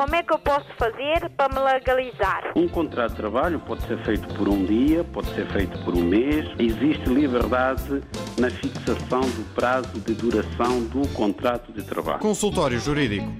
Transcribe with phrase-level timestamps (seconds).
[0.00, 2.54] Como é que eu posso fazer para me legalizar?
[2.56, 6.02] Um contrato de trabalho pode ser feito por um dia, pode ser feito por um
[6.02, 6.46] mês.
[6.58, 8.02] Existe liberdade
[8.38, 12.18] na fixação do prazo de duração do contrato de trabalho.
[12.20, 13.30] Consultório Jurídico.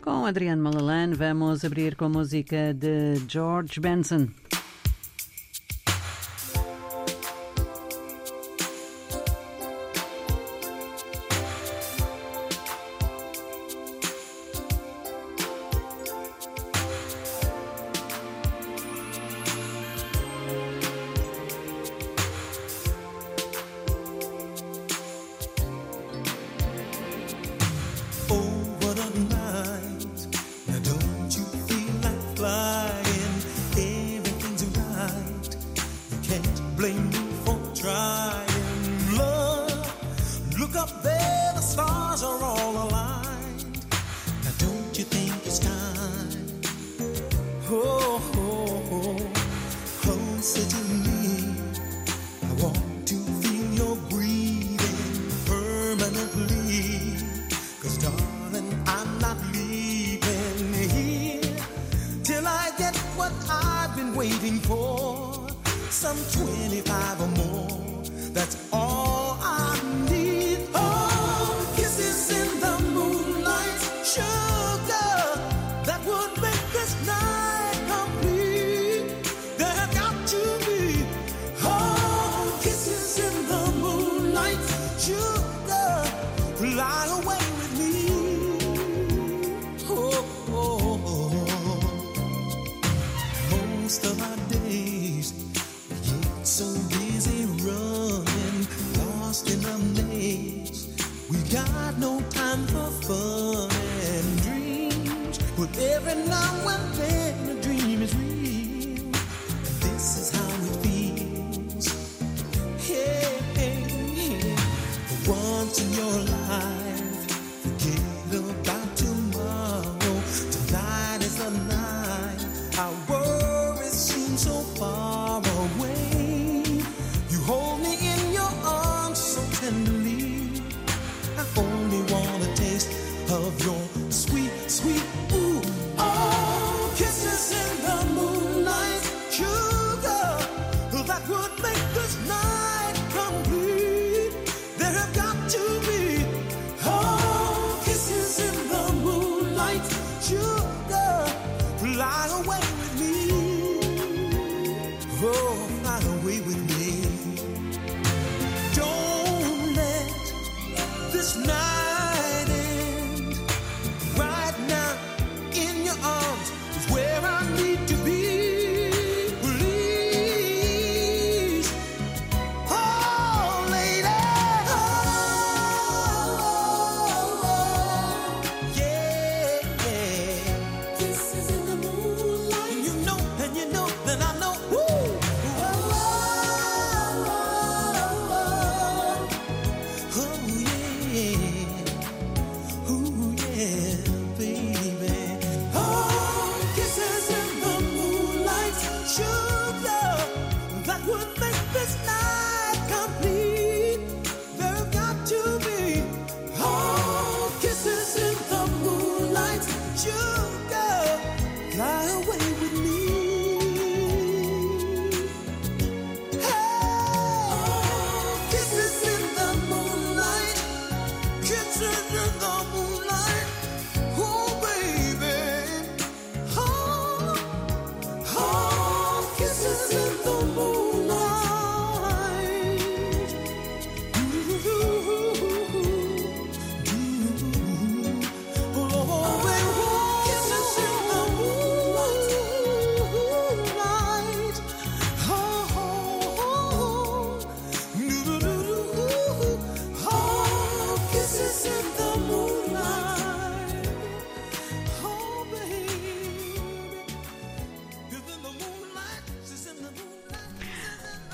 [0.00, 4.28] Com Adriano Malalane, vamos abrir com a música de George Benson.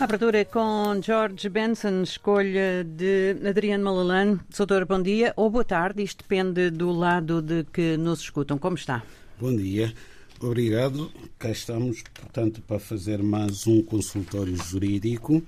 [0.00, 4.40] A abertura é com George Benson, escolha de Adriano Malalan.
[4.56, 8.56] Doutor, bom dia ou boa tarde, isto depende do lado de que nos escutam.
[8.56, 9.02] Como está?
[9.38, 9.92] Bom dia,
[10.40, 11.12] obrigado.
[11.38, 15.42] Cá estamos, portanto, para fazer mais um consultório jurídico.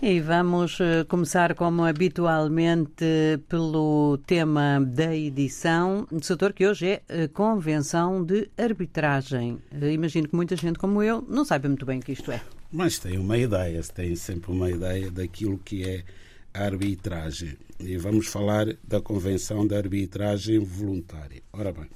[0.00, 7.26] E vamos eh, começar, como habitualmente, pelo tema da edição, setor que hoje é eh,
[7.26, 9.58] Convenção de Arbitragem.
[9.72, 12.40] Eh, imagino que muita gente como eu não saiba muito bem o que isto é.
[12.70, 16.04] Mas tem uma ideia, tem sempre uma ideia daquilo que é
[16.52, 17.56] a arbitragem.
[17.78, 21.42] E vamos falar da Convenção de Arbitragem Voluntária.
[21.52, 21.88] Ora bem,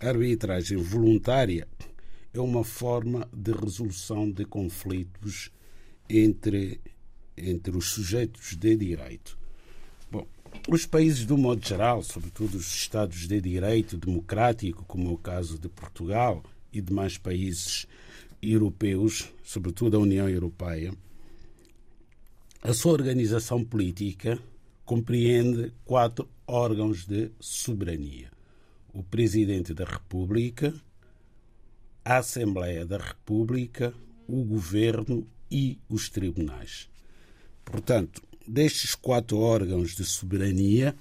[0.00, 1.68] a arbitragem voluntária
[2.32, 5.50] é uma forma de resolução de conflitos
[6.08, 6.80] entre,
[7.36, 9.36] entre os sujeitos de direito.
[10.10, 10.26] Bom,
[10.68, 15.58] os países, do modo geral, sobretudo os Estados de direito democrático, como é o caso
[15.58, 17.86] de Portugal e demais países
[18.42, 20.92] europeus, sobretudo a União Europeia,
[22.62, 24.38] a sua organização política
[24.84, 28.30] compreende quatro órgãos de soberania:
[28.92, 30.74] o Presidente da República,
[32.04, 33.94] a Assembleia da República,
[34.26, 36.88] o Governo e os tribunais.
[37.64, 40.96] Portanto, destes quatro órgãos de soberania,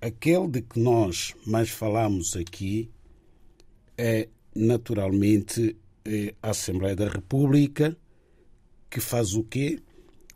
[0.00, 2.88] aquele de que nós mais falamos aqui
[3.98, 5.76] é naturalmente
[6.42, 7.96] a Assembleia da República,
[8.90, 9.80] que faz o quê?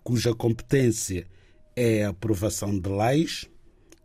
[0.02, 1.26] Cuja competência
[1.74, 3.46] é a aprovação de leis,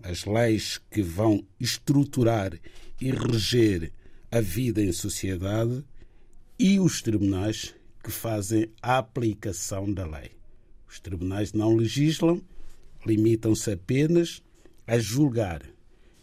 [0.02, 2.54] as leis que vão estruturar
[3.00, 3.92] e reger
[4.32, 5.84] a vida em sociedade,
[6.58, 10.32] e os tribunais que fazem a aplicação da lei.
[10.88, 12.42] Os tribunais não legislam,
[13.06, 14.44] limitam-se apenas
[14.86, 15.64] a julgar.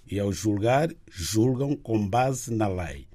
[0.06, 3.07] E ao julgar, julgam com base na lei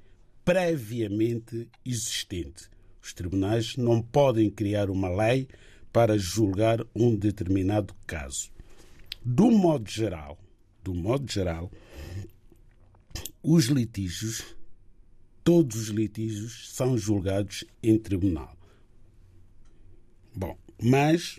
[0.44, 2.68] previamente existente.
[3.02, 5.48] Os tribunais não podem criar uma lei
[5.92, 8.50] para julgar um determinado caso.
[9.24, 10.38] Do modo geral,
[10.82, 11.70] do modo geral,
[13.42, 14.56] os litígios,
[15.42, 18.56] todos os litígios são julgados em tribunal.
[20.34, 21.38] Bom, mas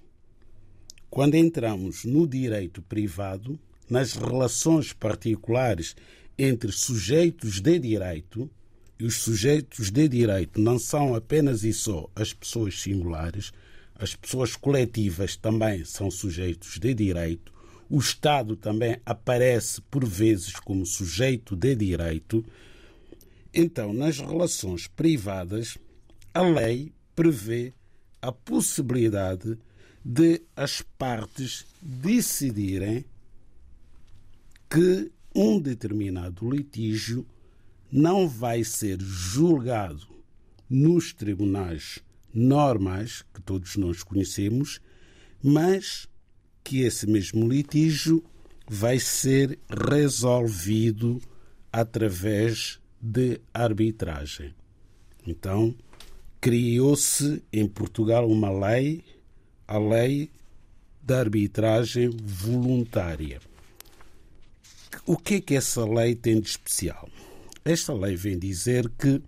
[1.10, 3.60] quando entramos no direito privado,
[3.90, 5.96] nas relações particulares
[6.38, 8.50] entre sujeitos de direito,
[9.00, 13.52] e os sujeitos de direito não são apenas e só as pessoas singulares,
[13.96, 17.54] as pessoas coletivas também são sujeitos de direito,
[17.90, 22.44] o Estado também aparece por vezes como sujeito de direito.
[23.54, 25.78] Então, nas relações privadas,
[26.34, 27.74] a lei prevê
[28.22, 29.58] a possibilidade
[30.04, 33.06] de as partes decidirem
[34.70, 37.26] que um determinado litígio
[37.96, 40.06] não vai ser julgado
[40.70, 42.00] nos tribunais
[42.34, 44.82] normais, que todos nós conhecemos,
[45.42, 46.06] mas
[46.62, 48.22] que esse mesmo litígio
[48.68, 51.22] vai ser resolvido
[51.72, 54.54] através de arbitragem.
[55.26, 55.74] Então,
[56.42, 59.06] criou-se em Portugal uma lei,
[59.66, 60.30] a Lei
[61.02, 63.40] da Arbitragem Voluntária.
[65.06, 67.10] O que é que essa lei tem de especial?
[67.66, 69.20] Esta lei vem dizer que,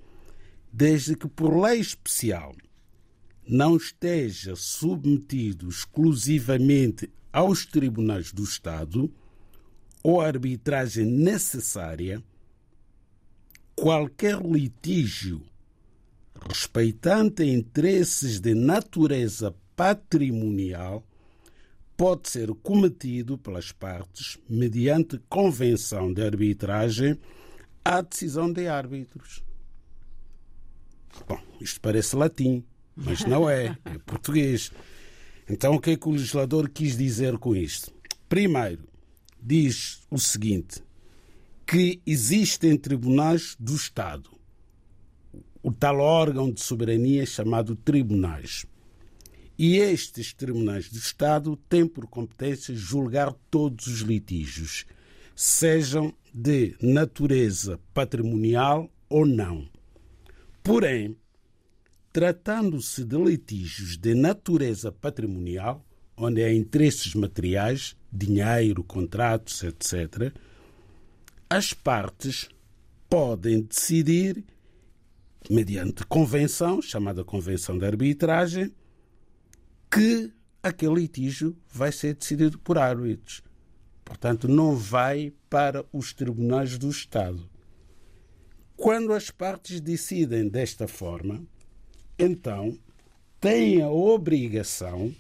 [0.72, 2.56] desde que por lei especial
[3.48, 9.12] não esteja submetido exclusivamente aos tribunais do Estado
[10.04, 12.24] ou a arbitragem necessária,
[13.76, 15.42] qualquer litígio
[16.48, 21.04] respeitante interesses de natureza patrimonial
[21.96, 27.18] pode ser cometido pelas partes mediante convenção de arbitragem
[27.88, 29.44] à decisão de árbitros.
[31.28, 34.72] Bom, isto parece latim, mas não é, é português.
[35.50, 37.94] Então o que é que o legislador quis dizer com isto?
[38.28, 38.84] Primeiro,
[39.42, 40.84] diz o seguinte:
[41.66, 44.30] que existem tribunais do Estado,
[45.64, 48.66] o tal órgão de soberania chamado tribunais.
[49.58, 54.86] E estes tribunais do Estado têm por competência julgar todos os litígios,
[55.38, 59.70] sejam de natureza patrimonial ou não.
[60.64, 61.16] Porém,
[62.12, 65.86] tratando-se de litígios de natureza patrimonial,
[66.18, 70.34] onde há interesses materiais, dinheiro, contratos, etc.,
[71.48, 72.50] as partes
[73.08, 74.44] podem decidir,
[75.52, 78.74] mediante convenção, chamada Convenção de Arbitragem,
[79.92, 83.46] que aquele litígio vai ser decidido por árbitros.
[84.08, 87.48] Portanto, não vai para os tribunais do Estado.
[88.76, 91.44] Quando as partes decidem desta forma,
[92.18, 92.78] então
[93.40, 95.14] têm a obrigação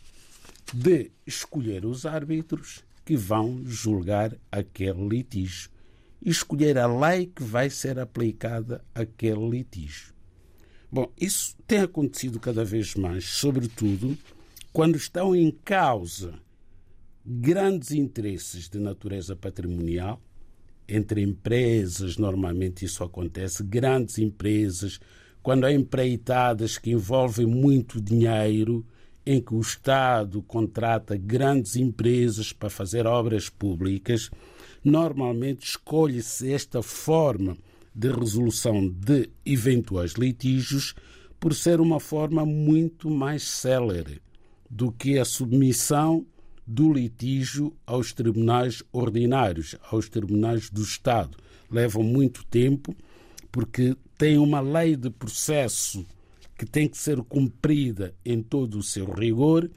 [0.73, 5.69] de escolher os árbitros que vão julgar aquele litígio
[6.21, 10.13] escolher a lei que vai ser aplicada àquele litígio.
[10.91, 14.17] Bom, isso tem acontecido cada vez mais, sobretudo
[14.71, 16.39] quando estão em causa
[17.29, 20.21] grandes interesses de natureza patrimonial,
[20.87, 24.97] entre empresas, normalmente isso acontece, grandes empresas,
[25.43, 28.85] quando há empreitadas que envolvem muito dinheiro,
[29.25, 34.31] em que o Estado contrata grandes empresas para fazer obras públicas,
[34.81, 37.57] normalmente escolhe-se esta forma
[37.93, 40.95] de resolução de eventuais litígios
[41.41, 44.21] por ser uma forma muito mais célere
[44.69, 46.25] do que a submissão
[46.67, 51.37] do litígio aos tribunais ordinários, aos tribunais do Estado.
[51.71, 52.93] Levam muito tempo
[53.49, 56.05] porque tem uma lei de processo
[56.57, 59.71] que tem que ser cumprida em todo o seu rigor.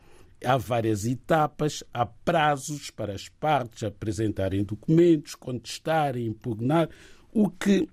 [0.45, 6.89] Há várias etapas, há prazos para as partes apresentarem documentos, contestarem, impugnar,
[7.33, 7.87] o que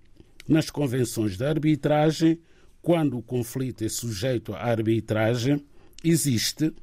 [0.47, 2.39] nas convenções de arbitragem,
[2.81, 5.63] quando o conflito é sujeito à arbitragem,
[6.03, 6.73] existe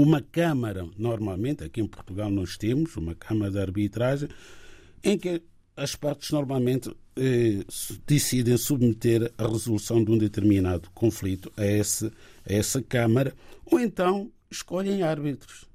[0.00, 4.28] uma Câmara, normalmente, aqui em Portugal nós temos uma Câmara de arbitragem,
[5.02, 5.42] em que
[5.76, 7.64] as partes normalmente eh,
[8.06, 12.12] decidem submeter a resolução de um determinado conflito a, esse, a
[12.52, 13.34] essa Câmara,
[13.66, 15.66] ou então escolhem árbitros.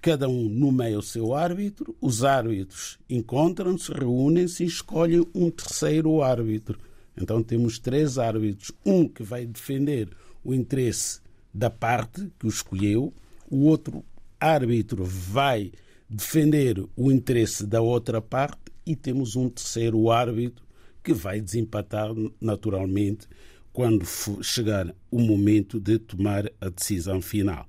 [0.00, 6.78] Cada um nomeia o seu árbitro, os árbitros encontram-se, reúnem-se e escolhem um terceiro árbitro.
[7.16, 10.08] Então temos três árbitros: um que vai defender
[10.44, 11.20] o interesse
[11.52, 13.12] da parte que o escolheu,
[13.50, 14.04] o outro
[14.40, 15.72] árbitro vai
[16.08, 20.64] defender o interesse da outra parte e temos um terceiro árbitro
[21.02, 23.26] que vai desempatar naturalmente
[23.72, 24.04] quando
[24.42, 27.66] chegar o momento de tomar a decisão final.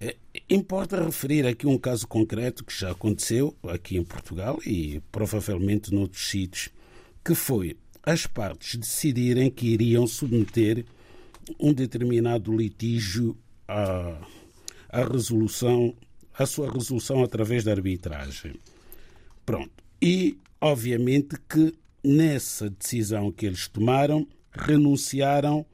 [0.00, 0.16] É,
[0.50, 6.28] importa referir aqui um caso concreto que já aconteceu aqui em Portugal e provavelmente noutros
[6.28, 6.70] sítios,
[7.24, 10.84] que foi as partes decidirem que iriam submeter
[11.58, 14.20] um determinado litígio à,
[14.88, 15.94] à resolução,
[16.32, 18.54] à sua resolução através da arbitragem.
[19.44, 19.72] Pronto.
[20.00, 21.72] E, obviamente, que
[22.04, 25.64] nessa decisão que eles tomaram, renunciaram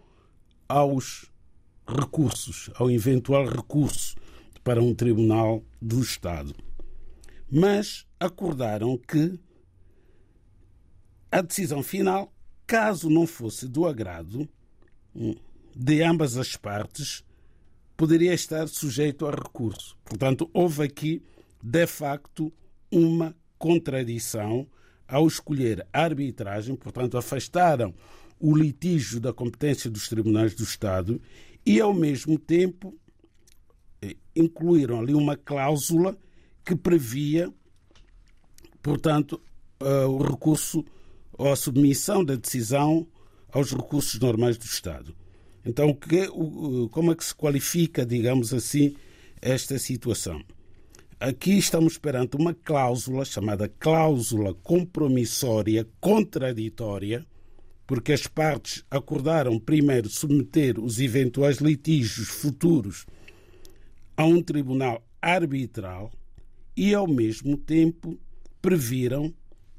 [0.69, 1.31] aos
[1.87, 4.17] recursos, ao eventual recurso
[4.63, 6.55] para um tribunal do Estado.
[7.51, 9.39] Mas acordaram que
[11.31, 12.33] a decisão final,
[12.67, 14.49] caso não fosse do agrado
[15.15, 15.35] hum,
[15.79, 17.23] de ambas as partes,
[17.97, 19.97] poderia estar sujeito a recurso.
[20.05, 21.23] Portanto, houve aqui,
[21.63, 22.53] de facto,
[22.91, 24.67] uma contradição
[25.07, 27.95] ao escolher a arbitragem, portanto, afastaram
[28.41, 31.23] o litígio da competência dos tribunais do Estado
[31.65, 32.93] e, ao mesmo tempo,
[34.03, 36.19] eh, incluíram ali uma cláusula
[36.65, 37.53] que previa,
[38.83, 39.41] portanto,
[39.79, 40.85] eh, o recurso
[41.33, 43.07] ou a submissão da decisão
[43.53, 45.15] aos recursos normais do Estado.
[45.69, 45.95] Então,
[46.91, 48.97] como é que se qualifica, digamos assim,
[49.39, 50.43] esta situação?
[51.21, 57.27] Aqui estamos perante uma cláusula chamada cláusula compromissória contraditória,
[57.87, 63.05] porque as partes acordaram primeiro submeter os eventuais litígios futuros
[64.17, 66.11] a um tribunal arbitral
[66.75, 68.19] e, ao mesmo tempo,
[68.63, 69.35] previram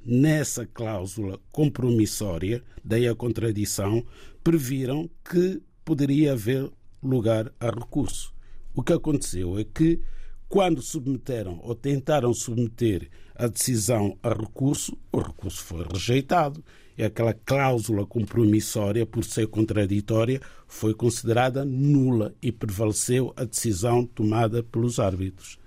[0.06, 4.06] nessa cláusula compromissória, daí a contradição,
[4.44, 8.32] previram que poderia haver lugar a recurso.
[8.76, 10.00] O que aconteceu é que
[10.48, 16.64] quando submeteram ou tentaram submeter a decisão a recurso, o recurso foi rejeitado
[16.96, 24.62] e aquela cláusula compromissória, por ser contraditória, foi considerada nula e prevaleceu a decisão tomada
[24.62, 25.58] pelos árbitros.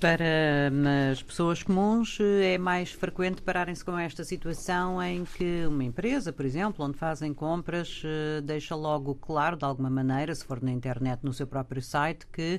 [0.00, 5.84] Para hum, as pessoas comuns é mais frequente pararem-se com esta situação em que uma
[5.84, 10.62] empresa, por exemplo, onde fazem compras, eh, deixa logo claro, de alguma maneira, se for
[10.62, 12.58] na internet, no seu próprio site, que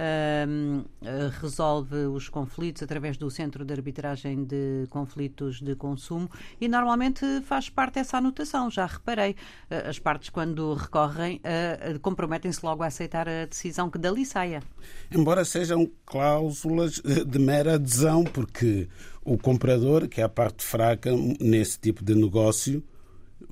[0.00, 6.30] uh, resolve os conflitos através do Centro de Arbitragem de Conflitos de Consumo
[6.60, 8.70] e normalmente faz parte dessa anotação.
[8.70, 13.98] Já reparei, uh, as partes, quando recorrem, uh, comprometem-se logo a aceitar a decisão que
[13.98, 14.62] dali saia.
[15.10, 18.88] Embora sejam cláusulas de mera adesão, porque
[19.24, 22.82] o comprador, que é a parte fraca nesse tipo de negócio,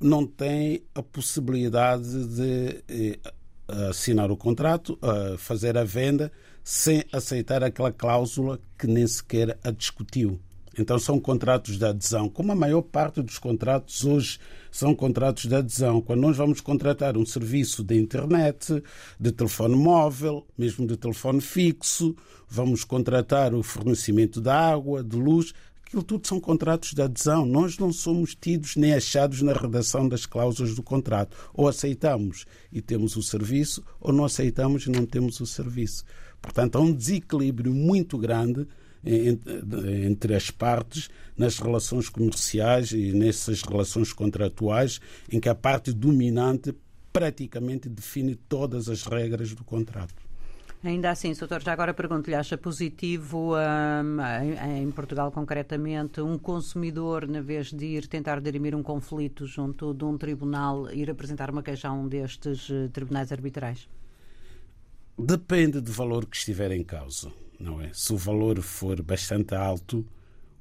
[0.01, 3.19] não tem a possibilidade de eh,
[3.89, 6.31] assinar o contrato, a fazer a venda,
[6.63, 10.39] sem aceitar aquela cláusula que nem sequer a discutiu.
[10.77, 14.39] Então são contratos de adesão, como a maior parte dos contratos hoje
[14.71, 15.99] são contratos de adesão.
[16.01, 18.81] Quando nós vamos contratar um serviço de internet,
[19.19, 22.15] de telefone móvel, mesmo de telefone fixo,
[22.47, 25.53] vamos contratar o fornecimento de água, de luz,
[25.89, 27.47] Aquilo tudo são contratos de adesão.
[27.47, 31.35] Nós não somos tidos nem achados na redação das cláusulas do contrato.
[31.51, 36.03] Ou aceitamos e temos o serviço, ou não aceitamos e não temos o serviço.
[36.39, 38.67] Portanto, há um desequilíbrio muito grande
[39.03, 46.71] entre as partes nas relações comerciais e nessas relações contratuais, em que a parte dominante
[47.11, 50.28] praticamente define todas as regras do contrato.
[50.81, 57.27] Ainda assim, doutor, já agora pergunto-lhe, acha positivo hum, em, em Portugal concretamente um consumidor,
[57.27, 61.61] na vez de ir tentar dirimir um conflito junto de um tribunal, ir apresentar uma
[61.61, 63.89] queixa a um destes eh, tribunais arbitrais?
[65.17, 67.91] Depende do valor que estiver em causa, não é?
[67.91, 70.05] Se o valor for bastante alto,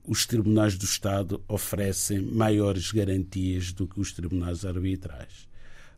[0.05, 5.49] os tribunais do Estado oferecem maiores garantias do que os tribunais arbitrais.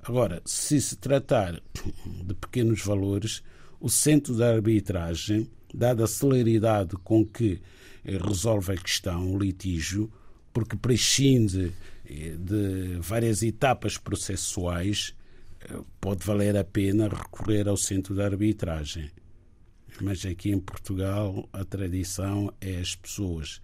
[0.03, 1.63] Agora, se se tratar
[2.05, 3.43] de pequenos valores,
[3.81, 7.61] o centro da arbitragem, dada a celeridade com que
[8.05, 10.13] eh, resolve a questão, o litígio,
[10.53, 11.73] porque prescinde
[12.05, 15.15] eh, de várias etapas processuais,
[15.63, 19.11] eh, pode valer a pena recorrer ao centro da arbitragem.
[20.01, 23.61] Mas aqui em Portugal a tradição é as pessoas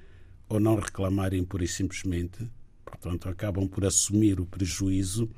[0.48, 2.48] ou não reclamarem por e simplesmente,
[2.84, 5.28] portanto acabam por assumir o prejuízo,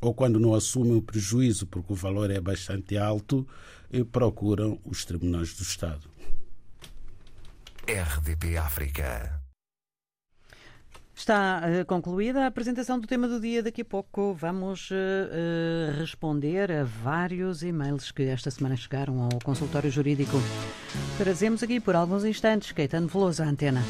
[0.00, 3.46] ou quando não assumem o prejuízo porque o valor é bastante alto,
[4.02, 6.08] procuram os tribunais do Estado.
[7.86, 9.44] RDP África.
[11.14, 13.62] Está uh, concluída a apresentação do tema do dia.
[13.62, 19.38] Daqui a pouco vamos uh, uh, responder a vários e-mails que esta semana chegaram ao
[19.44, 20.36] consultório jurídico.
[21.16, 23.82] Trazemos aqui por alguns instantes Caetano Veloso à antena.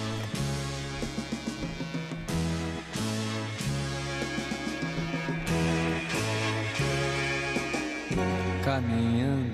[8.62, 9.53] Caminhando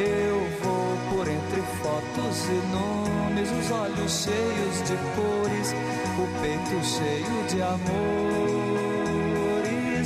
[0.00, 5.74] Eu vou por entre fotos e nomes, os olhos cheios de cores,
[6.16, 8.80] o peito cheio de amores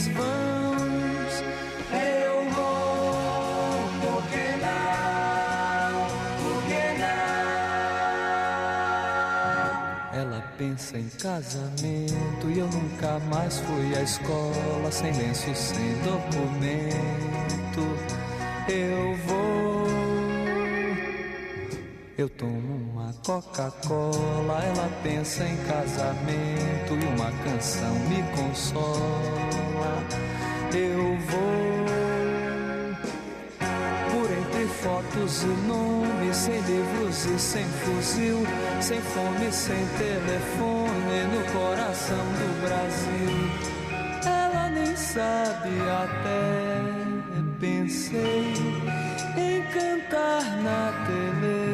[0.09, 1.35] vãos.
[1.93, 5.93] Eu vou, por que não?
[6.43, 7.23] Por que não?
[10.21, 17.15] Ela pensa em casamento e eu nunca mais fui à escola, sem lenço, sem documento.
[18.69, 19.34] Eu vou.
[22.25, 30.03] Eu tomo uma Coca-Cola, ela pensa em casamento e uma canção me consola.
[30.73, 31.85] Eu vou
[34.11, 38.39] por entre fotos e nomes, sem livros e sem fuzil,
[38.81, 43.51] sem fome, sem telefone, no coração do Brasil.
[44.25, 46.95] Ela nem sabe até
[47.61, 48.55] pensei
[49.37, 51.74] em cantar na televisão.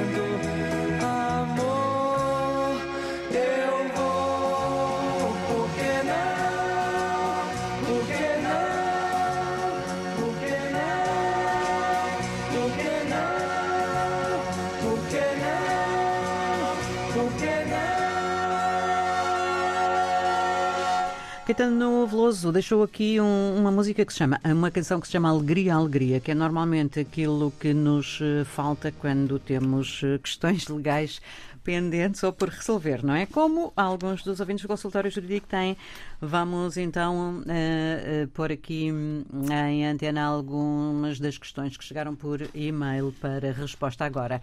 [21.61, 25.29] Caetano Veloso deixou aqui um- uma música que se chama, uma canção que se chama
[25.29, 31.21] Alegria, Alegria, que é normalmente aquilo que nos eh, falta quando temos eh, questões legais
[31.63, 33.27] pendentes ou por resolver, não é?
[33.27, 35.77] Como alguns dos ouvintes do consultório jurídico têm,
[36.19, 39.23] vamos então eh, eh, pôr aqui hum,
[39.69, 44.41] em antena algumas das questões que chegaram por e-mail para resposta agora.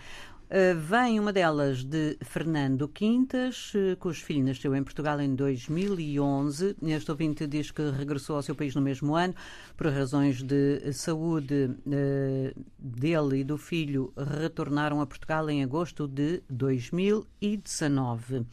[0.49, 6.75] Uh, vem uma delas de Fernando Quintas, uh, cujo filho nasceu em Portugal em 2011.
[6.85, 9.35] Este ouvinte diz que regressou ao seu país no mesmo ano
[9.77, 14.11] por razões de saúde uh, dele e do filho.
[14.17, 18.47] Retornaram a Portugal em agosto de 2019.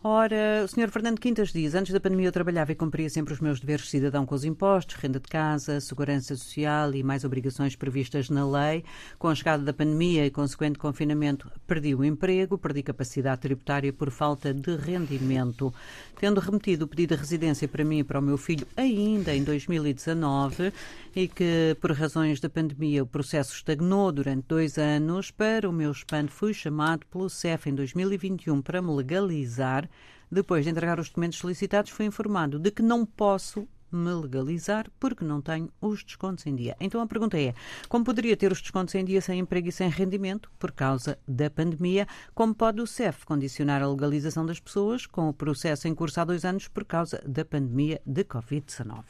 [0.00, 0.88] Ora, o Sr.
[0.92, 3.90] Fernando Quintas diz: Antes da pandemia eu trabalhava e cumpria sempre os meus deveres de
[3.90, 8.84] cidadão com os impostos, renda de casa, segurança social e mais obrigações previstas na lei.
[9.18, 14.12] Com a chegada da pandemia e consequente confinamento, perdi o emprego, perdi capacidade tributária por
[14.12, 15.74] falta de rendimento.
[16.20, 19.42] Tendo remetido o pedido de residência para mim e para o meu filho ainda em
[19.42, 20.72] 2019
[21.18, 25.90] e que, por razões da pandemia, o processo estagnou durante dois anos, para o meu
[25.90, 29.90] espanto fui chamado pelo CEF em 2021 para me legalizar.
[30.30, 35.24] Depois de entregar os documentos solicitados, fui informado de que não posso me legalizar porque
[35.24, 36.76] não tenho os descontos em dia.
[36.78, 37.52] Então a pergunta é:
[37.88, 41.50] como poderia ter os descontos em dia sem emprego e sem rendimento por causa da
[41.50, 42.06] pandemia?
[42.32, 46.24] Como pode o CEF condicionar a legalização das pessoas com o processo em curso há
[46.24, 49.02] dois anos por causa da pandemia de Covid-19?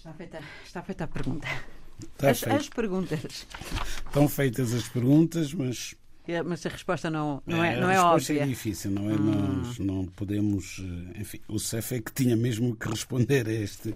[0.00, 1.46] Está feita, está feita a pergunta.
[2.22, 3.46] As, as perguntas.
[4.06, 5.94] Estão feitas as perguntas, mas
[6.26, 8.42] É, Mas a resposta não, não é, a não é resposta óbvia.
[8.44, 9.16] é difícil, não é?
[9.18, 10.80] Nós não podemos.
[11.14, 13.94] eh, Enfim, o CEF é que tinha mesmo que responder a este,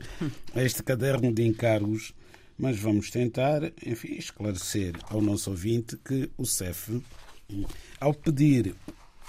[0.55, 2.13] a este caderno de encargos,
[2.59, 7.01] mas vamos tentar, enfim, esclarecer ao nosso ouvinte que o CEF,
[7.99, 8.75] ao pedir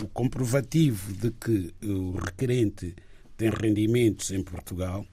[0.01, 2.93] o comprovativo de que o requerente
[3.37, 5.05] tem rendimentos em Portugal,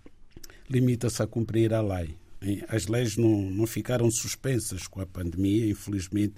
[0.73, 2.17] limita-se a cumprir a lei.
[2.69, 6.35] As leis não, não ficaram suspensas com a pandemia, infelizmente.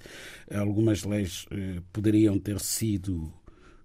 [0.53, 3.33] Algumas leis eh, poderiam ter sido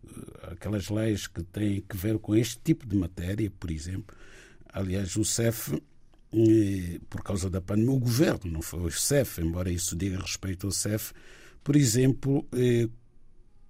[0.05, 4.15] eh, aquelas leis que têm que ver com este tipo de matéria, por exemplo.
[4.71, 5.73] Aliás, o CEF,
[6.35, 10.67] eh, por causa da pandemia, o governo, não foi o CEF, embora isso diga respeito
[10.67, 11.13] ao CEF,
[11.65, 12.89] por exemplo, eh,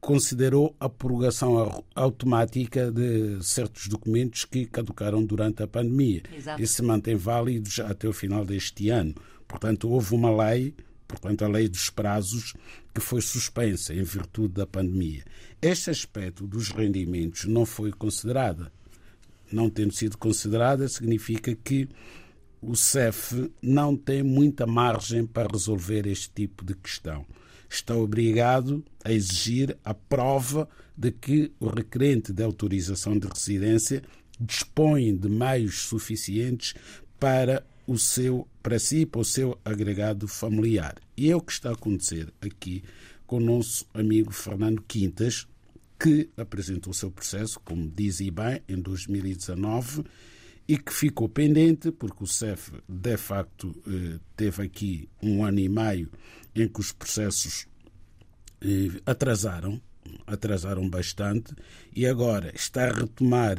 [0.00, 6.22] considerou a prorrogação au- automática de certos documentos que caducaram durante a pandemia.
[6.34, 6.62] Exato.
[6.62, 9.14] E se mantém válidos até o final deste ano.
[9.46, 10.74] Portanto, houve uma lei,
[11.06, 12.54] portanto, a lei dos prazos,
[12.94, 15.24] que foi suspensa em virtude da pandemia.
[15.60, 18.70] Este aspecto dos rendimentos não foi considerado.
[19.52, 21.88] Não tendo sido considerada, significa que
[22.62, 27.24] o CEF não tem muita margem para resolver este tipo de questão.
[27.70, 34.02] Está obrigado a exigir a prova de que o requerente de autorização de residência
[34.40, 36.74] dispõe de meios suficientes
[37.18, 40.96] para o seu para si, para o seu agregado familiar.
[41.16, 42.82] E é o que está a acontecer aqui
[43.24, 45.46] com o nosso amigo Fernando Quintas,
[45.98, 50.02] que apresentou o seu processo, como diz bem, em 2019
[50.70, 55.68] e que ficou pendente porque o CEF, de facto, eh, teve aqui um ano e
[55.68, 56.08] meio
[56.54, 57.66] em que os processos
[58.60, 59.80] eh, atrasaram,
[60.26, 61.54] atrasaram bastante,
[61.94, 63.58] e agora está a retomar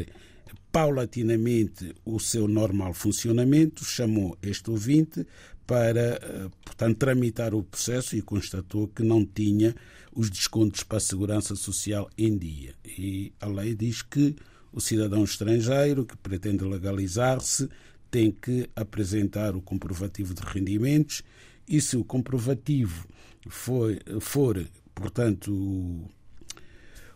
[0.72, 5.26] paulatinamente o seu normal funcionamento, chamou este ouvinte
[5.68, 9.76] para, eh, portanto, tramitar o processo e constatou que não tinha
[10.14, 12.74] os descontos para a segurança social em dia.
[12.86, 14.36] E a lei diz que
[14.72, 17.70] o cidadão estrangeiro que pretende legalizar-se
[18.10, 21.24] tem que apresentar o comprovativo de rendimentos
[21.72, 23.08] e se o comprovativo
[23.48, 26.06] for, for portanto, o,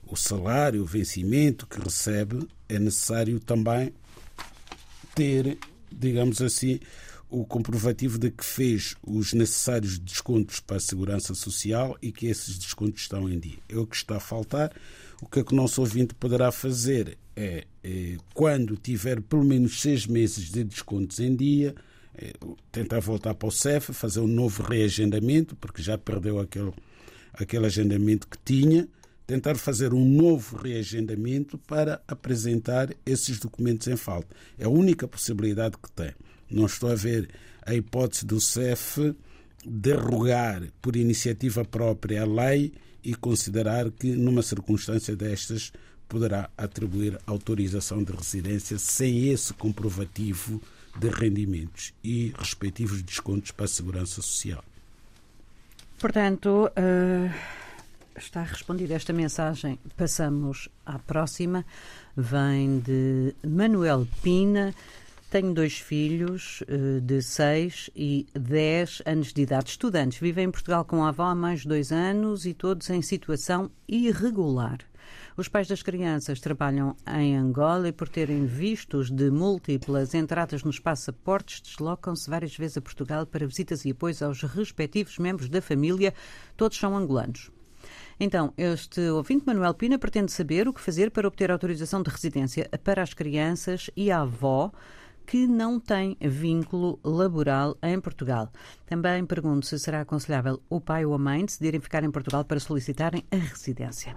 [0.07, 3.93] o salário, o vencimento que recebe, é necessário também
[5.13, 5.57] ter,
[5.91, 6.79] digamos assim,
[7.29, 12.57] o comprovativo de que fez os necessários descontos para a segurança social e que esses
[12.57, 13.57] descontos estão em dia.
[13.67, 14.71] É o que está a faltar.
[15.21, 19.81] O que é que o nosso ouvinte poderá fazer é, é quando tiver pelo menos
[19.81, 21.75] seis meses de descontos em dia,
[22.71, 26.73] tentar voltar para o CEF, fazer um novo reagendamento, porque já perdeu aquele,
[27.33, 28.87] aquele agendamento que tinha,
[29.25, 34.35] tentar fazer um novo reagendamento para apresentar esses documentos em falta.
[34.57, 36.11] É a única possibilidade que tem.
[36.49, 37.29] Não estou a ver
[37.65, 39.15] a hipótese do CEF
[39.65, 42.73] derrogar por iniciativa própria a lei
[43.03, 45.71] e considerar que, numa circunstância destas,
[46.07, 50.61] poderá atribuir autorização de residência sem esse comprovativo
[50.97, 54.63] de rendimentos e respectivos descontos para a segurança social.
[55.99, 57.31] Portanto, eh,
[58.17, 59.79] está respondida esta mensagem.
[59.97, 61.65] Passamos à próxima.
[62.15, 64.73] Vem de Manuel Pina.
[65.29, 70.19] Tenho dois filhos eh, de 6 e 10 anos de idade, estudantes.
[70.19, 73.69] Vivem em Portugal com a avó há mais de dois anos e todos em situação
[73.87, 74.79] irregular.
[75.37, 80.79] Os pais das crianças trabalham em Angola e, por terem vistos de múltiplas entradas nos
[80.79, 86.13] passaportes, deslocam-se várias vezes a Portugal para visitas e apoios aos respectivos membros da família.
[86.55, 87.51] Todos são angolanos.
[88.17, 92.69] Então, este ouvinte Manuel Pina pretende saber o que fazer para obter autorização de residência
[92.81, 94.71] para as crianças e a avó
[95.27, 98.49] que não tem vínculo laboral em Portugal.
[98.85, 102.57] Também pergunto se será aconselhável o pai ou a mãe decidirem ficar em Portugal para
[102.57, 104.15] solicitarem a residência.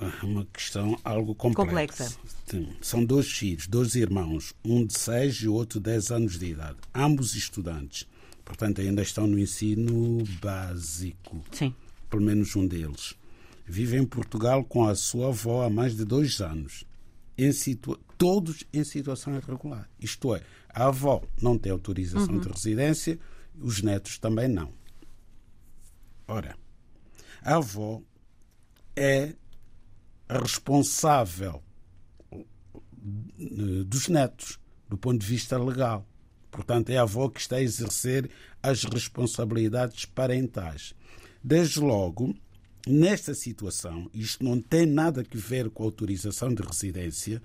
[0.00, 2.16] É uma questão algo complexa.
[2.48, 2.76] Complexa.
[2.80, 6.46] São dois filhos, dois irmãos, um de 6 e o outro de 10 anos de
[6.46, 8.06] idade, ambos estudantes.
[8.44, 11.74] Portanto, ainda estão no ensino básico, Sim.
[12.08, 13.14] pelo menos um deles.
[13.66, 16.84] Vive em Portugal com a sua avó há mais de dois anos,
[17.36, 19.88] em situa- todos em situação irregular.
[20.00, 23.18] Isto é, a avó não tem autorização de residência,
[23.60, 24.72] os netos também não.
[26.26, 26.56] Ora,
[27.42, 28.00] a avó
[28.96, 29.34] é
[30.38, 31.62] responsável
[32.22, 36.06] eh, dos netos, do ponto de vista legal.
[36.50, 38.30] Portanto, é a avó que está a exercer
[38.62, 40.94] as responsabilidades parentais.
[41.42, 42.34] Desde logo,
[42.86, 47.40] nesta situação, isto não tem nada a ver com a autorização de residência,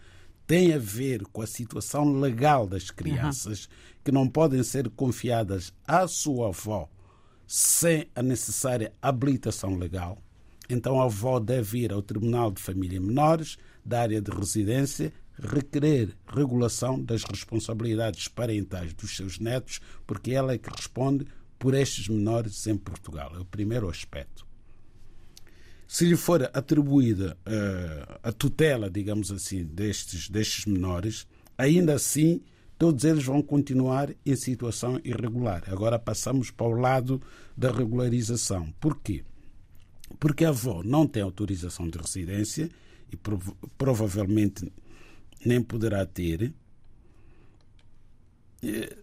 [0.48, 3.70] tem a ver com a situação legal das crianças,
[4.04, 6.90] que não podem ser confiadas à sua avó
[7.48, 10.22] sem a necessária habilitação legal.
[10.70, 16.16] Então a avó deve ir ao Tribunal de Família Menores da área de residência requerer
[16.28, 21.26] regulação das responsabilidades parentais dos seus netos, porque ela é que responde
[21.60, 23.34] por estes menores em Portugal.
[23.36, 24.46] É o primeiro aspecto.
[25.88, 32.42] Se lhe for atribuída eh, a tutela, digamos assim, destes, destes menores, ainda assim
[32.78, 35.64] todos eles vão continuar em situação irregular.
[35.68, 37.22] Agora passamos para o lado
[37.56, 38.74] da regularização.
[38.80, 39.24] Porquê?
[40.20, 42.70] Porque a avó não tem autorização de residência
[43.12, 44.72] e prov- provavelmente
[45.46, 46.54] nem poderá ter.
[48.64, 48.98] Eh,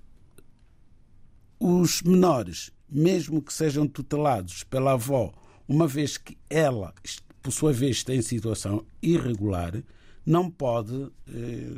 [1.64, 5.32] Os menores, mesmo que sejam tutelados pela avó,
[5.68, 6.92] uma vez que ela,
[7.40, 9.80] por sua vez, está em situação irregular,
[10.26, 11.76] não pode eh,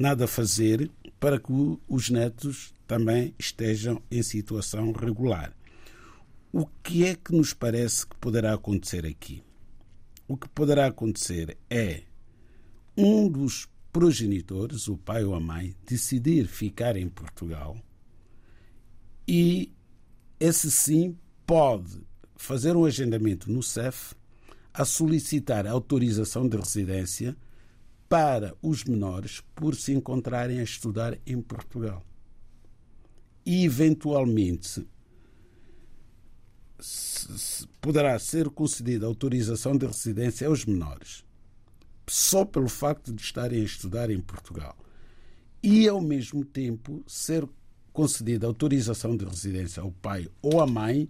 [0.00, 1.52] nada fazer para que
[1.86, 5.54] os netos também estejam em situação regular.
[6.52, 9.42] O que é que nos parece que poderá acontecer aqui?
[10.26, 12.02] O que poderá acontecer é
[12.96, 17.76] um dos progenitores, o pai ou a mãe, decidir ficar em Portugal
[19.30, 19.70] e
[20.40, 22.00] esse sim pode
[22.34, 24.14] fazer um agendamento no CEF
[24.72, 27.36] a solicitar autorização de residência
[28.08, 32.02] para os menores por se encontrarem a estudar em Portugal.
[33.44, 34.86] E, eventualmente,
[37.80, 41.24] poderá ser concedida autorização de residência aos menores,
[42.06, 44.76] só pelo facto de estarem a estudar em Portugal.
[45.62, 47.48] E, ao mesmo tempo, ser
[47.92, 51.08] concedida autorização de residência ao pai ou à mãe,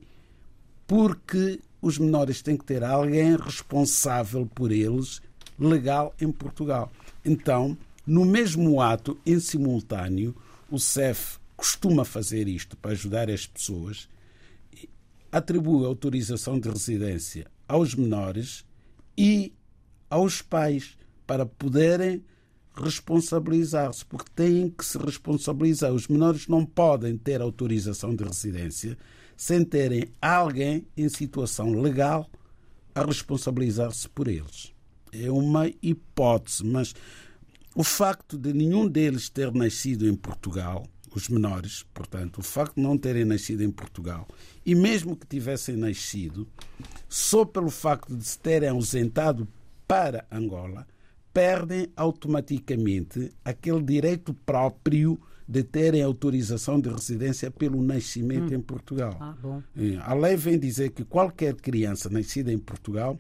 [0.87, 5.21] porque os menores têm que ter alguém responsável por eles,
[5.59, 6.91] legal em Portugal.
[7.25, 7.77] Então,
[8.07, 10.35] no mesmo ato, em simultâneo,
[10.71, 14.09] o CEF costuma fazer isto para ajudar as pessoas,
[15.31, 18.65] atribui autorização de residência aos menores
[19.17, 19.53] e
[20.09, 22.25] aos pais para poderem
[22.75, 25.93] responsabilizar-se, porque têm que se responsabilizar.
[25.93, 28.97] Os menores não podem ter autorização de residência
[29.37, 32.31] sem terem alguém em situação legal
[32.95, 34.73] a responsabilizar-se por eles.
[35.13, 36.95] É uma hipótese, mas
[37.75, 40.87] o facto de nenhum deles ter nascido em Portugal,
[41.17, 44.27] os menores, portanto, o facto de não terem nascido em Portugal,
[44.65, 46.47] e mesmo que tivessem nascido,
[47.09, 49.49] só pelo facto de se terem ausentado
[49.87, 50.87] para Angola,
[51.33, 55.19] perdem automaticamente aquele direito próprio
[55.49, 59.17] de terem autorização de residência pelo nascimento em Portugal.
[59.19, 59.63] Ah.
[59.75, 63.19] É, A lei vem dizer que qualquer criança nascida em Portugal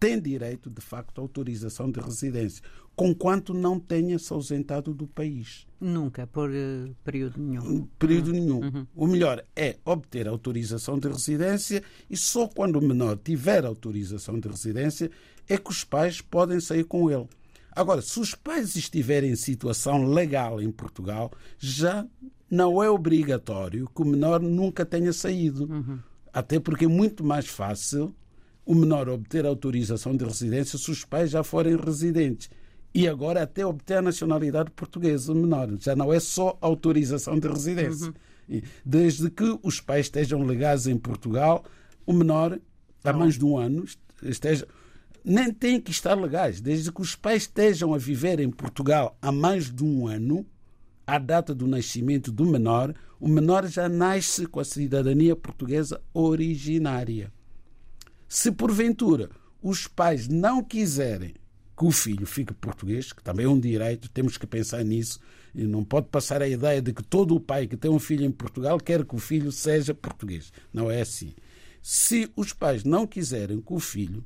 [0.00, 2.62] tem direito, de facto, à autorização de residência,
[2.96, 5.67] conquanto não tenha se ausentado do país.
[5.80, 7.86] Nunca, por eh, período nenhum.
[7.98, 8.86] Período nenhum.
[8.94, 14.48] O melhor é obter autorização de residência e só quando o menor tiver autorização de
[14.48, 15.10] residência
[15.48, 17.26] é que os pais podem sair com ele.
[17.70, 22.04] Agora, se os pais estiverem em situação legal em Portugal, já
[22.50, 25.68] não é obrigatório que o menor nunca tenha saído.
[26.32, 28.12] Até porque é muito mais fácil
[28.66, 32.50] o menor obter autorização de residência se os pais já forem residentes.
[32.94, 35.68] E agora até obter a nacionalidade portuguesa, o menor.
[35.78, 38.12] Já não é só autorização de residência.
[38.48, 41.64] E Desde que os pais estejam legais em Portugal,
[42.06, 42.58] o menor
[43.04, 43.84] há mais de um ano
[44.22, 44.66] esteja.
[45.24, 46.60] Nem têm que estar legais.
[46.60, 50.46] Desde que os pais estejam a viver em Portugal há mais de um ano,
[51.06, 57.32] à data do nascimento do menor, o menor já nasce com a cidadania portuguesa originária.
[58.28, 59.30] Se porventura
[59.62, 61.34] os pais não quiserem
[61.78, 65.20] que o filho fique português, que também é um direito, temos que pensar nisso,
[65.54, 68.24] e não pode passar a ideia de que todo o pai que tem um filho
[68.24, 70.52] em Portugal quer que o filho seja português.
[70.72, 71.34] Não é assim.
[71.80, 74.24] Se os pais não quiserem que o filho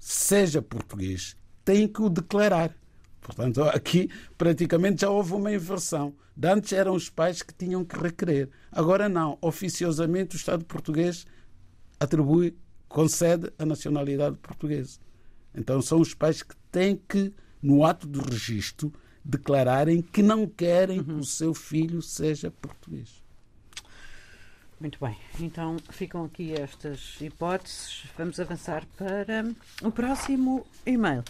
[0.00, 2.74] seja português, têm que o declarar.
[3.20, 6.14] Portanto, aqui praticamente já houve uma inversão.
[6.34, 8.48] De antes eram os pais que tinham que requerer.
[8.72, 9.36] Agora não.
[9.42, 11.26] Oficiosamente o Estado português
[12.00, 12.56] atribui,
[12.88, 14.98] concede a nacionalidade portuguesa.
[15.54, 18.92] Então são os pais que têm que, no ato do registro,
[19.24, 23.22] declararem que não querem que o seu filho seja português.
[24.80, 28.04] Muito bem, então ficam aqui estas hipóteses.
[28.16, 29.44] Vamos avançar para
[29.82, 31.24] o próximo e-mail,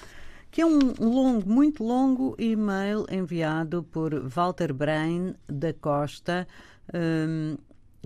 [0.50, 6.46] que é um longo, muito longo e-mail enviado por Walter Brain da Costa,
[6.94, 7.56] hum,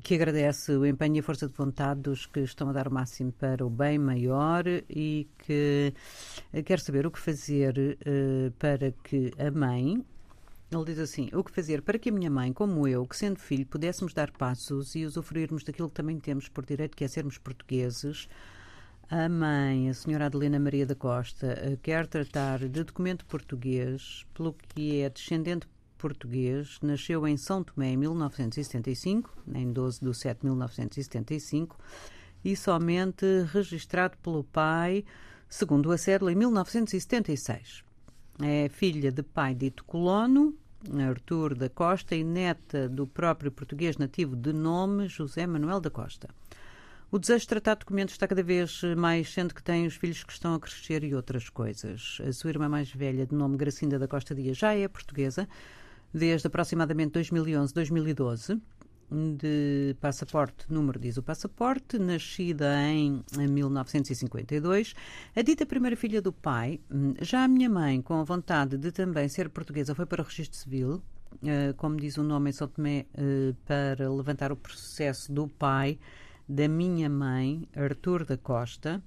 [0.01, 2.93] que agradece o empenho e a força de vontade dos que estão a dar o
[2.93, 5.93] máximo para o bem maior e que
[6.65, 10.03] quer saber o que fazer eh, para que a mãe,
[10.71, 13.39] ele diz assim: o que fazer para que a minha mãe, como eu, que sendo
[13.39, 17.37] filho, pudéssemos dar passos e usufruirmos daquilo que também temos por direito, que é sermos
[17.37, 18.29] portugueses.
[19.11, 24.55] A mãe, a senhora Adelina Maria da Costa, eh, quer tratar de documento português, pelo
[24.55, 25.69] que é descendente
[26.03, 31.79] português, nasceu em São Tomé em 1975, em 12 de 7 de 1975,
[32.45, 35.05] e somente registrado pelo pai,
[35.49, 37.85] segundo a cédula, em 1976.
[38.43, 40.59] É filha de pai dito colono,
[41.09, 46.29] Artur da Costa, e neta do próprio português nativo de nome José Manuel da Costa.
[47.13, 50.33] O desejo de tratar documentos está cada vez mais, sendo que tem os filhos que
[50.33, 52.19] estão a crescer e outras coisas.
[52.27, 55.49] A sua irmã mais velha, de nome Gracinda da Costa Dias, já é portuguesa,
[56.13, 58.61] desde aproximadamente 2011-2012,
[59.37, 64.95] de passaporte, número diz o passaporte, nascida em 1952.
[65.37, 66.81] A dita primeira filha do pai,
[67.21, 70.59] já a minha mãe, com a vontade de também ser portuguesa, foi para o registro
[70.59, 71.03] civil,
[71.45, 75.99] eh, como diz o nome em São Tomé, eh, para levantar o processo do pai
[76.49, 79.03] da minha mãe, Artur da Costa.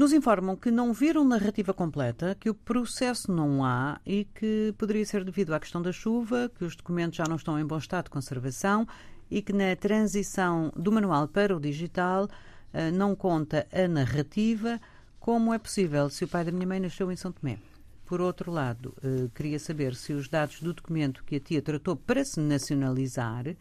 [0.00, 5.04] Nos informam que não viram narrativa completa, que o processo não há e que poderia
[5.04, 8.04] ser devido à questão da chuva, que os documentos já não estão em bom estado
[8.04, 8.88] de conservação
[9.30, 12.30] e que na transição do manual para o digital
[12.72, 14.80] eh, não conta a narrativa.
[15.18, 17.58] Como é possível se o pai da minha mãe nasceu em São Tomé?
[18.06, 21.94] Por outro lado, eh, queria saber se os dados do documento que a tia tratou
[21.94, 23.54] para se nacionalizar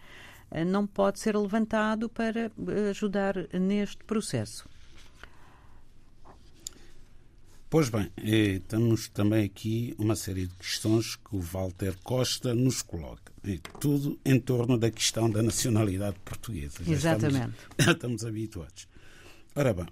[0.51, 2.49] eh, não pode ser levantado para
[2.89, 4.78] ajudar neste processo.
[7.69, 12.81] Pois bem, eh, temos também aqui uma série de questões que o Walter Costa nos
[12.81, 13.31] coloca.
[13.43, 16.83] E tudo em torno da questão da nacionalidade portuguesa.
[16.83, 17.49] Já Exatamente.
[17.49, 18.87] Estamos, já estamos habituados.
[19.55, 19.85] Ora bem,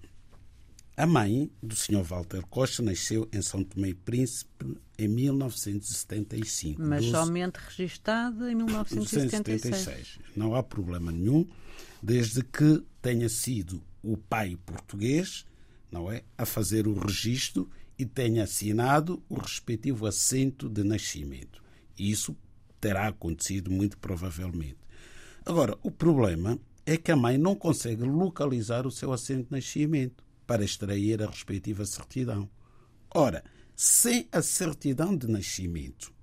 [0.98, 2.02] a mãe do Sr.
[2.02, 6.82] Walter Costa nasceu em São Tomé e Príncipe em 1975.
[6.82, 9.36] Mas 12 somente registada em 1976.
[9.36, 10.20] 1976.
[10.36, 11.48] Não há problema nenhum,
[12.02, 15.46] desde que tenha sido o pai português
[15.92, 21.64] não é, a fazer o registro e tenha assinado o respectivo assento de nascimento.
[21.98, 22.36] Isso
[22.80, 24.78] terá acontecido muito provavelmente.
[25.46, 30.24] Agora, o problema é que a mãe não consegue localizar o seu assento de nascimento
[30.46, 32.50] para extrair a respectiva certidão.
[33.14, 33.44] Ora,
[33.76, 36.14] sem a certidão de nascimento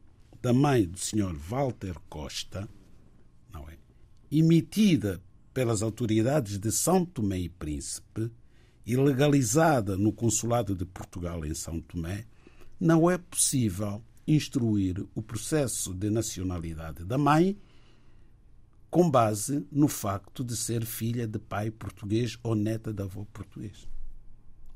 [0.41, 1.35] da mãe do Sr.
[1.35, 2.69] Walter Costa,
[3.53, 3.79] não é,
[4.31, 5.21] emitida
[5.53, 8.31] pelas autoridades de São Tomé e Príncipe,
[8.87, 12.27] e legalizada no Consulado de Portugal em São Tomé,
[12.79, 17.57] não é possível instruir o processo de nacionalidade da mãe
[18.91, 23.89] com base no facto de ser filha de pai português ou neta de avô português.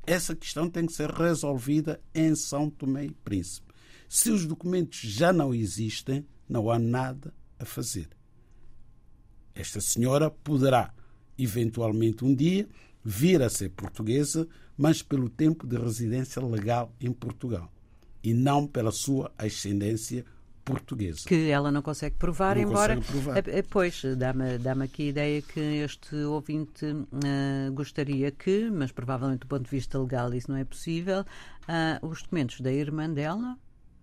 [0.05, 3.73] Essa questão tem que ser resolvida em São Tomé e Príncipe.
[4.09, 8.09] Se os documentos já não existem, não há nada a fazer.
[9.55, 10.93] Esta senhora poderá,
[11.37, 12.67] eventualmente um dia,
[13.03, 17.71] vir a ser portuguesa, mas pelo tempo de residência legal em Portugal
[18.23, 20.25] e não pela sua ascendência
[20.63, 21.27] portuguesa.
[21.27, 22.95] Que ela não consegue provar, Não embora.
[22.95, 23.37] consegue provar.
[23.37, 28.91] Eh, eh, Pois, dá-me dá aqui a ideia que este ouvinte eh, gostaria que, mas
[28.91, 31.25] provavelmente do ponto de vista legal isso não é possível,
[31.67, 33.57] ah, os documentos da irmã dela.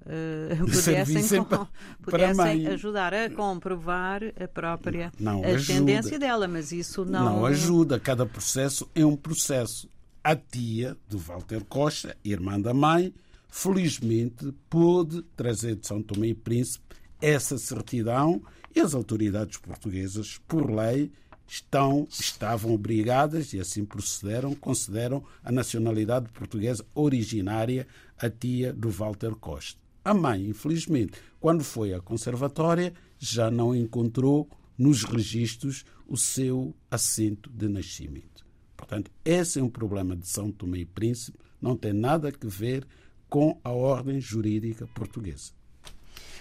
[0.06, 1.66] Eh, pudessem, com-
[2.02, 6.18] pudessem ajudar a comprovar a própria Não ascendência ajuda.
[6.18, 7.24] dela, mas isso não.
[7.24, 7.98] Não ajuda.
[7.98, 9.88] Cada processo é um processo.
[10.22, 13.14] a tia do Walter Costa, irmã da mãe,
[13.48, 16.84] felizmente pôde trazer de São Tomé e Príncipe
[17.20, 18.42] essa certidão
[18.74, 21.10] e as autoridades portuguesas, por lei,
[21.48, 27.86] estão, estavam obrigadas, e assim procederam, consideram a nacionalidade portuguesa originária
[28.18, 29.80] a tia do Walter Costa.
[30.06, 34.48] A mãe, infelizmente, quando foi à conservatória, já não encontrou
[34.78, 38.46] nos registros o seu assento de nascimento.
[38.76, 42.86] Portanto, esse é um problema de São Tomé e Príncipe, não tem nada a ver
[43.28, 45.50] com a ordem jurídica portuguesa.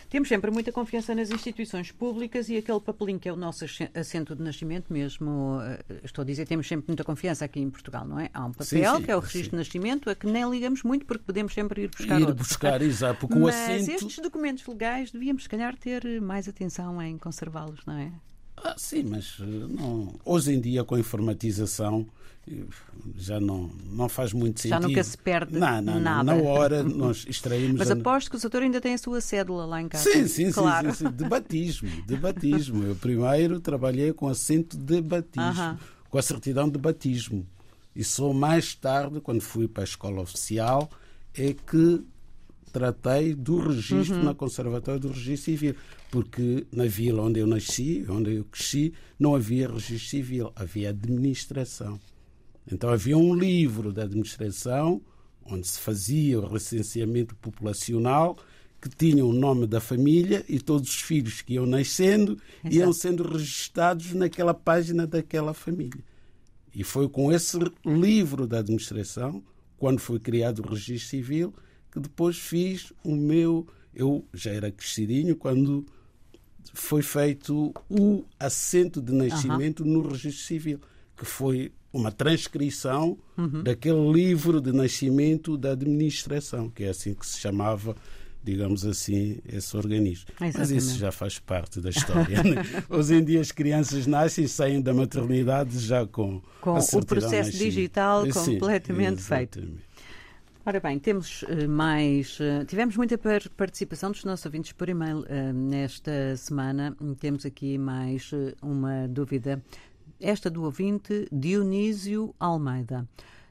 [0.10, 4.36] Temos sempre muita confiança nas instituições públicas e aquele papelinho que é o nosso assento
[4.36, 8.20] de nascimento mesmo, eh, estou a dizer, temos sempre muita confiança aqui em Portugal, não
[8.20, 8.30] é?
[8.34, 9.50] Há um papel Sim, sim, que é o registro sim.
[9.52, 12.36] de nascimento, a que nem ligamos muito porque podemos sempre ir buscar Ir outro.
[12.36, 13.92] buscar, exato, porque o Mas assento.
[13.92, 18.12] estes documentos legais devíamos, se calhar, ter mais atenção em conservá-los, não é?
[18.68, 22.08] Ah, sim, mas eh, não, hoje em dia com a informatização
[22.52, 22.64] eh,
[23.16, 24.82] já não, não faz muito sentido.
[24.82, 26.24] Já nunca se perde não, não, nada.
[26.24, 27.78] Na hora nós extraímos.
[27.78, 30.10] Mas a- aposto que o doutor ainda tem a sua cédula lá em casa.
[30.10, 30.92] Sim, sim, sim, claro.
[30.96, 32.84] sim, sim, de batismo, de batismo.
[32.86, 35.78] Eu primeiro trabalhei com assento de batismo, Aham.
[36.10, 37.46] com a certidão de batismo.
[37.96, 40.90] E só mais tarde, quando fui para a escola oficial,
[41.36, 42.04] é que
[42.76, 44.24] tratei do registro Uhum.
[44.24, 45.76] na Conservatória do Registro Civil.
[46.12, 51.98] Porque na vila onde eu nasci, onde eu cresci, não havia registro civil, havia administração.
[52.70, 55.02] Então havia um livro de administração
[55.46, 58.36] onde se fazia o recenseamento populacional
[58.82, 62.38] que tinha o nome da família e todos os filhos que iam nascendo
[62.70, 66.04] iam sendo registados naquela página daquela família.
[66.74, 69.42] E foi com esse livro da administração,
[69.78, 71.54] quando foi criado o registro civil,
[71.96, 73.66] que depois fiz o meu.
[73.94, 75.86] Eu já era crescidinho quando
[76.74, 80.82] foi feito o assento de nascimento no registro civil,
[81.16, 83.18] que foi uma transcrição
[83.64, 87.96] daquele livro de nascimento da administração, que é assim que se chamava,
[88.44, 90.26] digamos assim, esse organismo.
[90.38, 90.84] Mas Exatamente.
[90.84, 92.44] isso já faz parte da história.
[92.44, 92.62] né?
[92.90, 97.58] Hoje em dia as crianças nascem e saem da maternidade já com, Com o processo
[97.58, 99.66] digital Sim, completamente feito.
[100.66, 102.40] Ora bem, temos eh, mais.
[102.42, 106.96] eh, tivemos muita par- participação dos nossos ouvintes por e-mail eh, nesta semana.
[107.20, 108.32] Temos aqui mais
[108.64, 109.64] uma dúvida.
[110.20, 113.08] Esta do ouvinte Dionísio Almeida.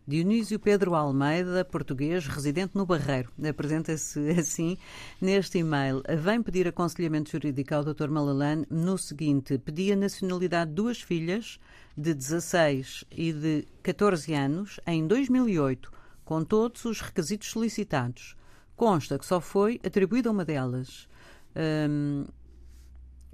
[0.07, 3.31] Dionísio Pedro Almeida, português, residente no Barreiro.
[3.49, 4.77] Apresenta-se assim
[5.21, 6.03] neste e-mail.
[6.21, 8.09] Vem pedir aconselhamento jurídico ao Dr.
[8.09, 11.61] Malalane no seguinte: pedi a nacionalidade de duas filhas
[11.97, 15.93] de 16 e de 14 anos em 2008
[16.25, 18.37] com todos os requisitos solicitados.
[18.77, 21.09] Consta que só foi atribuída uma delas.
[21.57, 22.25] Hum,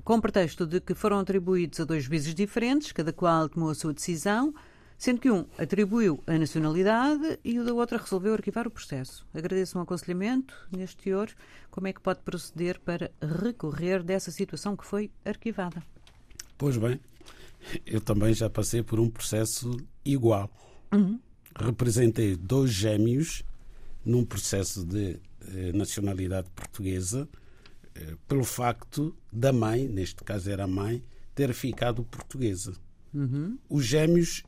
[0.05, 3.93] com pretexto de que foram atribuídos a dois juízes diferentes, cada qual tomou a sua
[3.93, 4.55] decisão,
[4.99, 9.27] sendo que um atribuiu a nacionalidade e o da outra resolveu arquivar o processo.
[9.33, 11.29] Agradeço um aconselhamento neste teor.
[11.71, 13.11] Como é que pode proceder para
[13.43, 15.83] recorrer dessa situação que foi arquivada?
[16.59, 17.01] Pois bem,
[17.87, 20.51] eu também já passei por um processo igual.
[21.59, 23.43] Representei dois gêmeos
[24.05, 25.19] num processo de
[25.55, 27.29] eh, nacionalidade portuguesa
[27.95, 31.03] eh, pelo facto da mãe, neste caso era a mãe,
[31.35, 32.73] ter ficado portuguesa.
[33.69, 34.43] Os gêmeos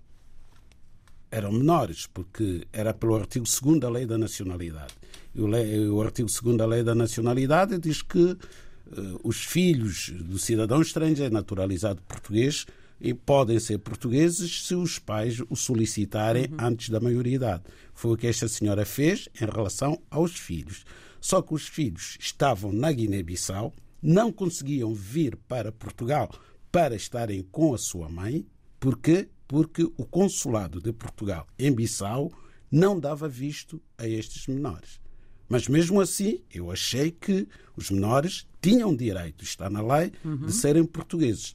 [1.31, 4.95] eram menores, porque era pelo artigo 2 da Lei da Nacionalidade.
[5.35, 10.11] E o, le- o artigo 2 da Lei da Nacionalidade diz que eh, os filhos
[10.11, 12.67] do cidadão estrangeiro naturalizado português
[13.03, 17.65] e podem ser portugueses se os pais o solicitarem antes da maioridade.
[17.93, 20.85] Foi o que esta senhora fez em relação aos filhos.
[21.21, 26.31] Só que os filhos estavam na Guiné-Bissau, não conseguiam vir para Portugal
[26.71, 28.47] para estarem com a sua mãe.
[28.79, 29.29] Porquê?
[29.49, 32.33] Porque o consulado de Portugal em Bissau
[32.71, 35.01] não dava visto a estes menores.
[35.49, 37.47] Mas mesmo assim, eu achei que
[37.77, 40.13] os menores tinham direito, está na lei,
[40.47, 41.55] de serem portugueses.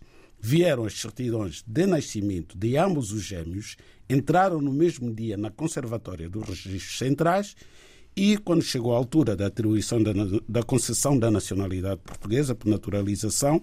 [0.49, 3.75] Vieram as certidões de nascimento de ambos os gêmeos,
[4.09, 7.53] entraram no mesmo dia na Conservatória dos Registros Centrais
[8.15, 10.13] e, quando chegou a altura da atribuição da,
[10.47, 13.61] da concessão da nacionalidade portuguesa por naturalização,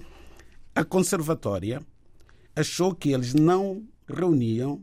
[0.75, 1.81] a Conservatória
[2.55, 4.83] achou que eles não reuniam,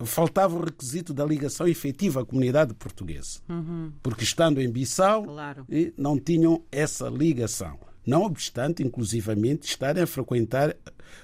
[0.00, 3.40] faltava o requisito da ligação efetiva à comunidade portuguesa.
[4.02, 5.64] Porque estando em Bissau, Claro.
[5.70, 7.78] e não tinham essa ligação.
[8.06, 10.76] Não obstante, inclusivamente, estarem a frequentar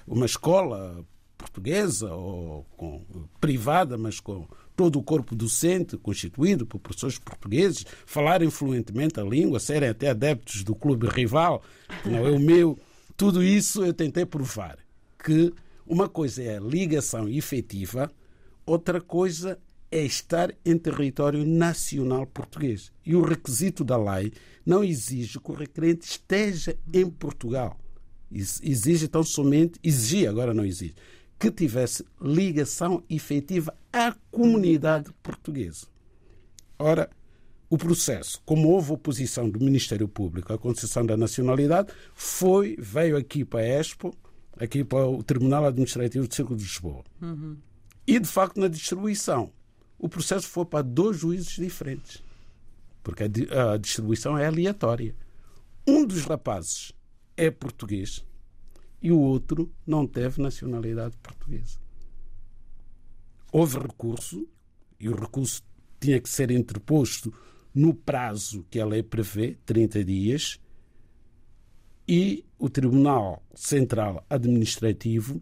[0.05, 1.03] uma escola
[1.37, 3.01] portuguesa ou com-
[3.39, 9.59] privada, mas com todo o corpo docente constituído por professores portugueses, falarem fluentemente a língua,
[9.59, 11.61] serem até adeptos do clube rival,
[12.01, 12.77] que não é o meu.
[13.15, 14.77] Tudo isso eu tentei provar
[15.23, 15.53] que
[15.85, 18.11] uma coisa é a ligação efetiva,
[18.65, 19.59] outra coisa
[19.93, 22.91] é estar em território nacional português.
[23.05, 24.33] E o requisito da lei
[24.65, 27.77] não exige que o requerente esteja em Portugal.
[28.31, 30.95] Ex- Exige tão somente, exigia, agora não exige,
[31.37, 35.85] que tivesse ligação efetiva à comunidade portuguesa.
[36.79, 37.07] Ora,
[37.69, 43.45] o processo, como houve oposição do Ministério Público à concessão da nacionalidade, foi, veio aqui
[43.45, 44.15] para a Expo,
[44.57, 47.03] aqui para o Tribunal Administrativo de Círculo de Lisboa.
[48.07, 49.51] E, de facto, na distribuição,
[49.97, 52.23] o processo foi para dois juízes diferentes.
[53.01, 55.15] Porque a distribuição é aleatória.
[55.85, 56.93] Um dos rapazes
[57.35, 58.23] é português
[59.01, 61.77] e o outro não teve nacionalidade portuguesa.
[63.51, 64.47] Houve recurso
[64.99, 65.61] e o recurso
[65.99, 67.33] tinha que ser interposto
[67.75, 70.59] no prazo que a lei prevê, 30 dias,
[72.07, 75.41] e o Tribunal Central Administrativo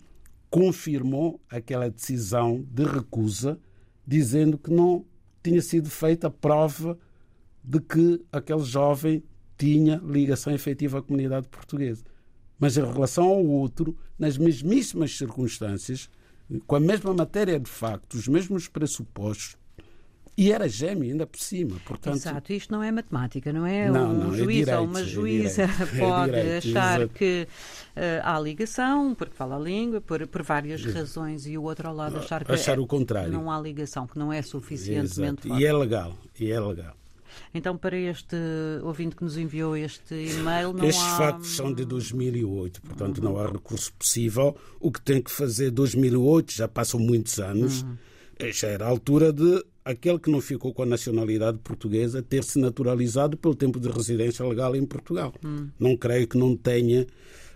[0.49, 3.59] confirmou aquela decisão de recusa,
[4.11, 5.05] dizendo que não
[5.41, 6.99] tinha sido feita a prova
[7.63, 9.23] de que aquele jovem
[9.57, 12.03] tinha ligação efetiva à comunidade portuguesa.
[12.59, 16.09] Mas em relação ao outro, nas mesmíssimas circunstâncias,
[16.67, 19.55] com a mesma matéria de facto, os mesmos pressupostos,
[20.37, 21.77] e era gêmeo ainda por cima.
[21.85, 23.89] Portanto, Exato, isto não é matemática, não é?
[23.89, 26.99] Não, um não, é juiz direito, ou uma é juíza direito, é pode direito, achar
[27.01, 27.13] exato.
[27.13, 27.47] que
[27.95, 31.95] eh, há ligação, porque fala a língua, por, por várias razões, e o outro ao
[31.95, 33.31] lado achar que Achar é- o contrário.
[33.31, 35.47] não há ligação, que não é suficientemente.
[35.47, 36.95] E é legal, e é legal.
[37.53, 38.35] Então, para este
[38.83, 41.17] ouvinte que nos enviou este e-mail, não Estes há...
[41.17, 44.55] factos são de 2008, portanto não há recurso possível.
[44.79, 47.85] O que tem que fazer 2008, já passam muitos anos,
[48.39, 52.43] eh, já era a altura de aquele que não ficou com a nacionalidade portuguesa ter
[52.43, 55.33] se naturalizado pelo tempo de residência legal em Portugal.
[55.79, 57.07] Não creio que não tenha,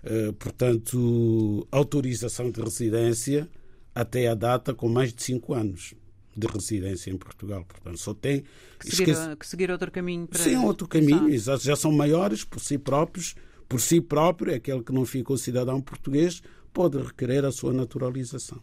[0.04, 3.48] eh, portanto, autorização de residência
[3.94, 5.94] até a data com mais de cinco anos
[6.36, 7.64] de residência em Portugal.
[7.66, 8.44] Portanto, só tem
[8.80, 10.40] que seguir, esquece- que seguir outro caminho para...
[10.44, 11.34] Sim, outro caminho, Exato.
[11.34, 11.64] exato.
[11.64, 13.36] Já são maiores por si próprios.
[13.70, 16.42] Por si próprio, aquele que não ficou cidadão português
[16.74, 18.62] pode requerer a sua naturalização.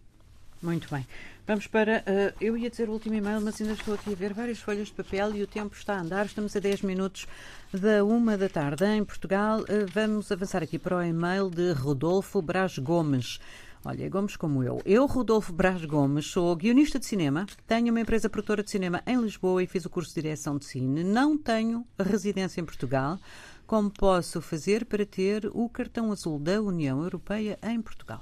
[0.62, 1.04] Muito bem.
[1.44, 2.04] Vamos para.
[2.06, 4.86] eh, eu ia dizer o último e-mail, mas ainda estou aqui a ver várias folhas
[4.86, 6.26] de papel e o tempo está a andar.
[6.26, 7.26] Estamos a 10 minutos
[7.72, 9.64] da uma da tarde em Portugal.
[9.68, 13.40] Eh, vamos avançar aqui para o e-mail de Rodolfo Braz Gomes.
[13.84, 14.80] Olha, Gomes como eu.
[14.86, 19.20] Eu, Rodolfo Braz Gomes, sou guionista de cinema, tenho uma empresa produtora de cinema em
[19.20, 21.02] Lisboa e fiz o curso de direção de cine.
[21.02, 23.18] Não tenho residência em Portugal.
[23.66, 28.20] Como posso fazer para ter o cartão azul da União Europeia em Portugal?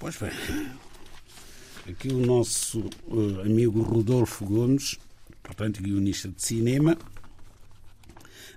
[0.00, 0.32] Pois bem,
[1.90, 4.98] aqui o nosso eh, amigo Rodolfo Gomes,
[5.42, 6.96] portanto guionista de cinema,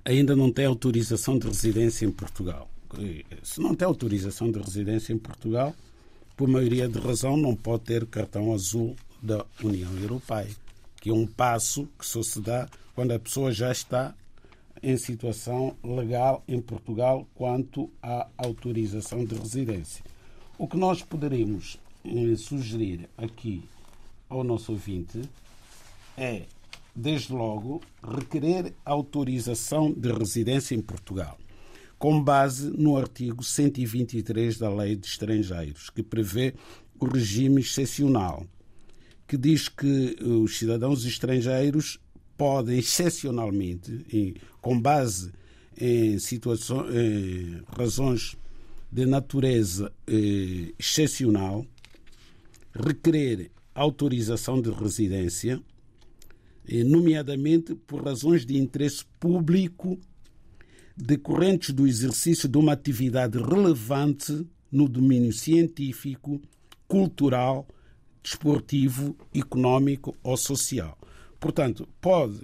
[0.06, 2.70] ainda não tem autorização de residência em Portugal.
[3.00, 5.76] E, Se não tem autorização de residência em Portugal,
[6.38, 10.50] por maioria de razão, não pode ter cartão azul da União Europeia,
[11.02, 14.14] que é um passo que só se dá quando a pessoa já está
[14.82, 20.04] em situação legal em Portugal quanto à autorização de residência.
[20.58, 23.64] O que nós poderíamos eh, sugerir aqui
[24.30, 25.22] ao nosso ouvinte
[26.18, 26.44] é,
[26.96, 31.38] desde logo, requerer autorização de residência em Portugal,
[31.98, 36.54] com base no artigo 123 da Lei de Estrangeiros, que prevê
[37.00, 38.46] o regime excepcional,
[39.28, 42.00] que diz que eh, os cidadãos estrangeiros
[42.38, 45.32] podem, excepcionalmente, com base
[45.80, 48.36] em situações, em razões
[48.92, 51.66] de natureza eh, excepcional,
[52.74, 55.62] requerer autorização de residência,
[56.68, 60.00] eh, nomeadamente por razões de interesse público
[60.96, 66.42] decorrentes do exercício de uma atividade relevante no domínio científico,
[66.88, 67.68] cultural,
[68.22, 70.98] desportivo, económico ou social.
[71.40, 72.42] Portanto, pode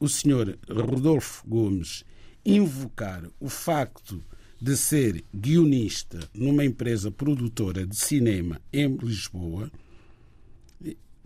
[0.00, 2.04] o senhor Rodolfo Gomes
[2.44, 4.22] invocar o facto
[4.64, 9.70] de ser guionista numa empresa produtora de cinema em Lisboa,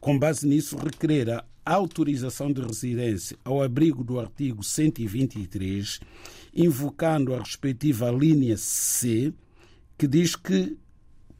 [0.01, 6.01] com base nisso, requerer a autorização de residência ao abrigo do artigo 123,
[6.53, 9.33] invocando a respectiva linha C,
[9.97, 10.77] que diz que,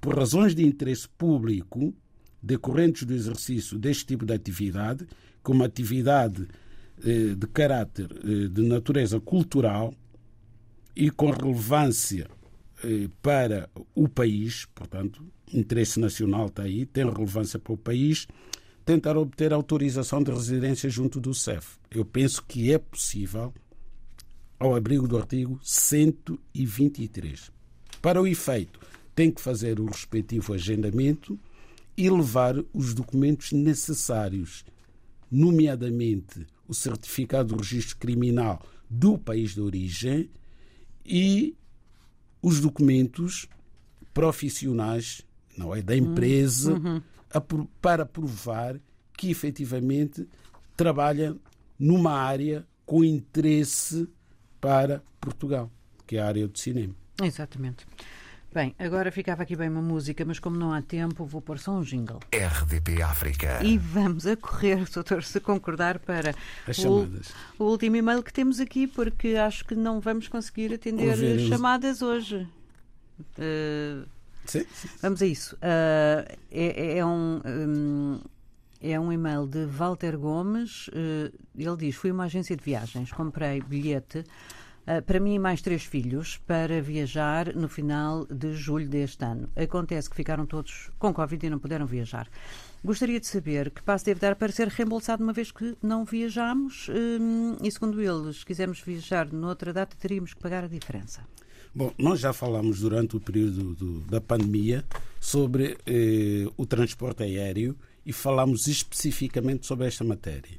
[0.01, 1.93] por razões de interesse público
[2.41, 5.05] decorrentes do exercício deste tipo de atividade,
[5.43, 6.47] como atividade
[7.05, 9.93] eh, de caráter eh, de natureza cultural
[10.99, 12.29] e com relevância
[12.83, 15.25] eh, para o país, portanto,
[15.55, 18.27] interesse nacional está aí, tem relevância para o país,
[18.85, 21.79] tentar obter autorização de residência junto do CEF.
[21.89, 23.55] Eu penso que é possível
[24.59, 27.53] ao abrigo do artigo 123.
[28.03, 28.81] Para o efeito,
[29.15, 31.39] tem que fazer o respectivo agendamento
[31.97, 34.65] e levar os documentos necessários,
[35.31, 40.29] nomeadamente o certificado do registro criminal do país de origem
[41.09, 41.57] e
[42.43, 43.49] os documentos
[44.13, 45.23] profissionais,
[45.57, 46.79] não é, da empresa,
[47.33, 48.77] a pro- para provar
[49.17, 50.29] que efetivamente
[50.77, 51.37] trabalha
[51.79, 54.09] numa área com interesse
[54.61, 55.71] para Portugal,
[56.07, 56.95] que é a área do cinema.
[57.23, 57.87] Exatamente.
[58.53, 61.73] Bem, agora ficava aqui bem uma música, mas como não há tempo, vou pôr só
[61.73, 62.19] um jingle.
[62.33, 63.63] RDP África.
[63.63, 66.35] E vamos a correr, doutor, se concordar, para
[66.67, 67.33] As o, chamadas.
[67.59, 71.49] o último e-mail que temos aqui, porque acho que não vamos conseguir atender Ouvir os-
[71.49, 72.49] chamadas hoje.
[73.39, 74.03] Eh,
[74.47, 74.89] Sim, sim.
[75.03, 75.57] Vamos a isso.
[75.61, 77.43] Ah, é, é um.
[77.45, 78.21] hum,
[78.81, 80.89] é um e-mail de Walter Gomes.
[80.95, 84.25] eh, ele diz: Fui uma agência de viagens, comprei bilhete
[85.07, 89.49] para mim e mais três filhos para viajar no final de julho deste ano.
[89.57, 92.29] Acontece que ficaram todos com Covid e não puderam viajar.
[92.85, 96.89] Gostaria de saber que passo devo dar para ser reembolsado uma vez que não viajamos
[96.89, 101.23] hum, e, segundo eles, se quisermos viajar noutra data, teríamos que pagar a diferença.
[101.75, 104.85] Bom, nós já falamos durante o período do- da pandemia
[105.21, 107.77] sobre eh, o transporte aéreo
[108.07, 110.59] e falamos especificamente sobre esta matéria.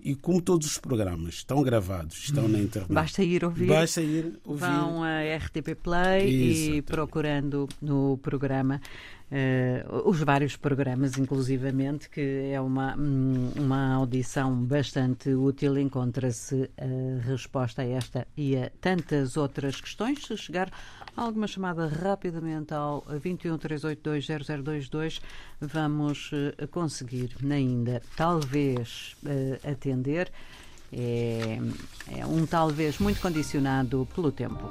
[0.00, 2.92] E como todos os programas estão gravados, estão na internet.
[2.92, 3.66] Basta ir ouvir.
[3.66, 4.60] Basta ir ouvir.
[4.60, 8.80] Vão a RTP Play e procurando no programa
[9.30, 15.78] eh, os vários programas, inclusivamente, que é uma, hum, uma audição bastante útil.
[15.78, 20.24] Encontra-se a resposta a esta e a tantas outras questões.
[20.24, 20.70] Se chegar
[21.24, 25.20] alguma chamada rapidamente ao 21 382 0022,
[25.60, 30.30] vamos eh, conseguir ainda, talvez, eh, atender.
[30.92, 31.58] É,
[32.16, 34.64] é um talvez muito condicionado pelo tempo.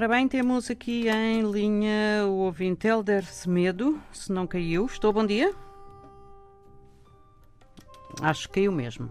[0.00, 4.86] Ora bem, temos aqui em linha o ouvinte Helder Semedo, se não caiu.
[4.86, 5.54] Estou, bom dia?
[8.22, 9.10] Acho que caiu mesmo.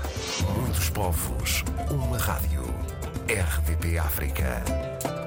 [0.59, 2.61] Muitos povos, uma rádio.
[3.25, 5.22] RDP África.